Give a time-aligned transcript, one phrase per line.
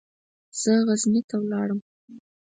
[0.61, 1.79] زه غزني ته ولاړم.